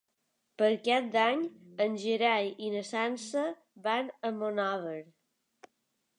Per 0.59 0.69
Cap 0.87 1.11
d'Any 1.15 1.43
en 1.85 1.97
Gerai 2.05 2.49
i 2.69 2.73
na 2.77 2.83
Sança 2.89 3.45
van 3.91 4.11
a 4.31 4.35
Monòver. 4.41 4.99